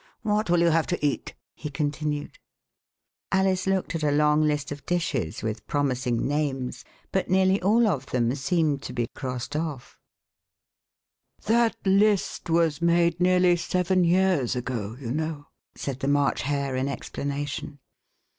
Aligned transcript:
What 0.23 0.49
will 0.49 0.61
you 0.61 0.71
have 0.71 0.87
to 0.87 1.05
eat?" 1.05 1.35
he 1.53 1.69
continued. 1.69 2.39
Alice 3.31 3.67
looked 3.67 3.93
at 3.93 4.01
a 4.01 4.09
long 4.09 4.41
list 4.41 4.71
of 4.71 4.83
dishes 4.87 5.43
with 5.43 5.67
pro 5.67 5.83
mising 5.83 6.21
names, 6.21 6.83
but 7.11 7.29
nearly 7.29 7.61
all 7.61 7.85
of 7.85 8.07
them 8.07 8.33
seemed 8.33 8.81
to 8.81 8.93
be 8.93 9.05
crossed 9.13 9.55
off. 9.55 9.99
S3 11.39 11.45
The 11.45 11.51
Westminster 11.53 11.53
Alice 11.53 11.79
"That 11.83 11.89
list 11.99 12.49
was 12.49 12.81
made 12.81 13.19
nearly 13.19 13.55
seven 13.55 14.03
years 14.03 14.55
ago, 14.55 14.97
you 14.99 15.11
know," 15.11 15.45
said 15.75 15.99
the 15.99 16.07
March 16.07 16.41
Hare, 16.41 16.75
in 16.75 16.87
explanation. 16.87 17.77